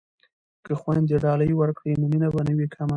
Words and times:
که 0.65 0.71
خویندې 0.81 1.17
ډالۍ 1.23 1.51
ورکړي 1.55 1.91
نو 1.99 2.05
مینه 2.11 2.27
به 2.33 2.41
نه 2.47 2.53
وي 2.57 2.67
کمه. 2.73 2.89